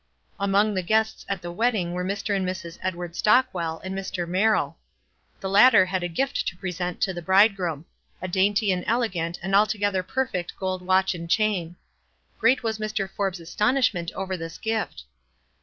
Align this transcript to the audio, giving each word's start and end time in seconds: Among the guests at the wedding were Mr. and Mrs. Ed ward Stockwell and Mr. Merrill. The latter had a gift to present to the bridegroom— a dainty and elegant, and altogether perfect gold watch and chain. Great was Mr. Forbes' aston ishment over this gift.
Among 0.39 0.73
the 0.73 0.81
guests 0.81 1.27
at 1.29 1.43
the 1.43 1.51
wedding 1.51 1.91
were 1.93 2.03
Mr. 2.03 2.35
and 2.35 2.43
Mrs. 2.43 2.79
Ed 2.81 2.95
ward 2.95 3.15
Stockwell 3.15 3.79
and 3.83 3.93
Mr. 3.95 4.27
Merrill. 4.27 4.79
The 5.41 5.47
latter 5.47 5.85
had 5.85 6.01
a 6.01 6.07
gift 6.07 6.47
to 6.47 6.57
present 6.57 6.99
to 7.01 7.13
the 7.13 7.21
bridegroom— 7.21 7.85
a 8.19 8.27
dainty 8.27 8.71
and 8.71 8.83
elegant, 8.87 9.37
and 9.43 9.53
altogether 9.53 10.01
perfect 10.01 10.55
gold 10.57 10.81
watch 10.81 11.13
and 11.13 11.29
chain. 11.29 11.75
Great 12.39 12.63
was 12.63 12.79
Mr. 12.79 13.07
Forbes' 13.07 13.41
aston 13.41 13.75
ishment 13.75 14.11
over 14.13 14.35
this 14.35 14.57
gift. 14.57 15.03